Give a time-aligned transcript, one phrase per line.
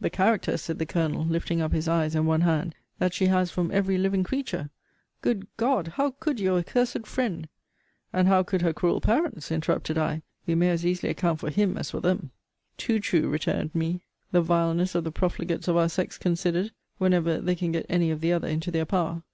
[0.00, 3.50] The character, said the Colonel, lifting up his eyes and one hand, that she has
[3.50, 4.70] from every living creature!
[5.20, 5.88] Good God!
[5.96, 7.46] How could your accursed friend
[8.10, 9.52] And how could her cruel parents?
[9.52, 10.22] interrupted I.
[10.46, 12.30] We may as easily account for him, as for them.
[12.78, 13.28] Too true!
[13.28, 14.00] returned me,
[14.32, 18.22] the vileness of the profligates of our sex considered, whenever they can get any of
[18.22, 19.24] the other into their power.